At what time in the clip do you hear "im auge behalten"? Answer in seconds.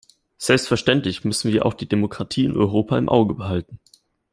2.97-3.79